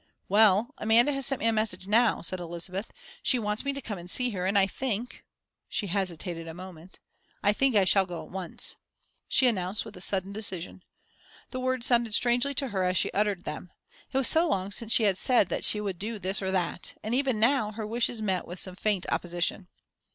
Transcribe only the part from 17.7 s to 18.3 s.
her wishes